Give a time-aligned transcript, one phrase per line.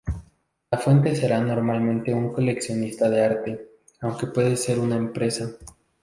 [0.71, 3.67] La fuente será normalmente un coleccionista de arte,
[3.99, 5.51] aunque puede ser una empresa.